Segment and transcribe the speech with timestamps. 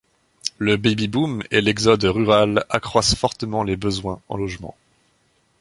[0.57, 4.75] Le baby boom et l'exode rural accroissent fortement les besoins en logement.